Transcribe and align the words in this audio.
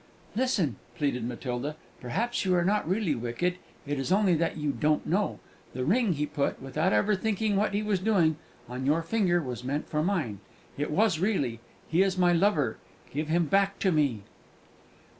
"Listen," 0.35 0.77
pleaded 0.97 1.25
Matilda; 1.27 1.75
"perhaps 1.99 2.43
you 2.43 2.55
are 2.55 2.65
not 2.65 2.89
really 2.89 3.13
wicked, 3.13 3.57
it 3.85 3.99
is 3.99 4.11
only 4.11 4.33
that 4.33 4.57
you 4.57 4.71
don't 4.71 5.05
know! 5.05 5.39
The 5.73 5.85
ring 5.85 6.13
he 6.13 6.25
put 6.25 6.59
without 6.59 6.91
ever 6.91 7.15
thinking 7.15 7.55
what 7.55 7.75
he 7.75 7.83
was 7.83 7.99
doing 7.99 8.37
on 8.67 8.87
your 8.87 9.03
finger 9.03 9.39
was 9.43 9.63
meant 9.63 9.87
for 9.87 10.01
mine. 10.01 10.39
It 10.75 10.89
was, 10.89 11.19
really! 11.19 11.59
He 11.87 12.01
is 12.01 12.17
my 12.17 12.33
lover; 12.33 12.77
give 13.11 13.27
him 13.27 13.45
back 13.45 13.77
to 13.77 13.91
me!" 13.91 14.23